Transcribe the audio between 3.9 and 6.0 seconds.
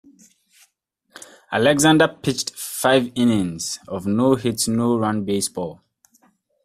no-hit no-run baseball.